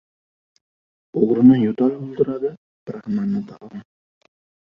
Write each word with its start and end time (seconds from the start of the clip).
•O‘g‘rini 1.23 1.57
yo‘tal 1.65 1.93
o‘ldiradi, 1.97 2.51
braxmanni— 2.91 3.45
taom. 3.53 3.85